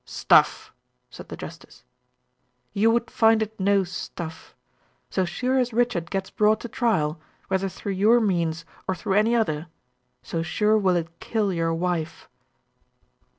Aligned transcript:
"Stuff!" 0.03 0.73
said 1.11 1.29
the 1.29 1.37
justice. 1.37 1.83
"You 2.73 2.89
would 2.89 3.11
find 3.11 3.43
it 3.43 3.59
no 3.59 3.83
'stuff.' 3.83 4.55
So 5.11 5.25
sure 5.25 5.59
as 5.59 5.73
Richard 5.73 6.09
gets 6.09 6.31
brought 6.31 6.59
to 6.61 6.67
trial, 6.67 7.19
whether 7.49 7.69
through 7.69 7.91
your 7.91 8.19
means, 8.19 8.65
or 8.87 8.95
through 8.95 9.13
any 9.13 9.35
other, 9.35 9.67
so 10.23 10.41
sure 10.41 10.75
will 10.75 10.95
it 10.95 11.19
kill 11.19 11.53
your 11.53 11.75
wife." 11.75 12.27